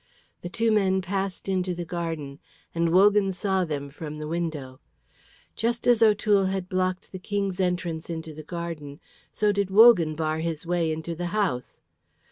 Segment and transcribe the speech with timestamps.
[0.41, 2.39] The two men passed into the garden,
[2.73, 4.79] and Wogan saw them from the window.
[5.55, 8.99] Just as O'Toole had blocked the King's entrance into the garden,
[9.31, 11.81] so did Wogan bar his way into the house.